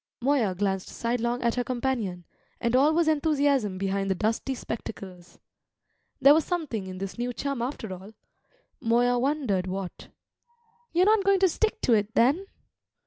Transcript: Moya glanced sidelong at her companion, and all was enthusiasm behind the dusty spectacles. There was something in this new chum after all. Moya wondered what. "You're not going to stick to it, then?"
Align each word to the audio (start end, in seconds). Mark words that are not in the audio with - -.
Moya 0.19 0.55
glanced 0.55 0.87
sidelong 0.87 1.43
at 1.43 1.53
her 1.53 1.63
companion, 1.63 2.25
and 2.59 2.75
all 2.75 2.91
was 2.91 3.07
enthusiasm 3.07 3.77
behind 3.77 4.09
the 4.09 4.15
dusty 4.15 4.55
spectacles. 4.55 5.37
There 6.19 6.33
was 6.33 6.43
something 6.43 6.87
in 6.87 6.97
this 6.97 7.19
new 7.19 7.31
chum 7.31 7.61
after 7.61 7.93
all. 7.93 8.13
Moya 8.79 9.19
wondered 9.19 9.67
what. 9.67 10.07
"You're 10.91 11.05
not 11.05 11.23
going 11.23 11.37
to 11.41 11.47
stick 11.47 11.81
to 11.81 11.93
it, 11.93 12.15
then?" 12.15 12.47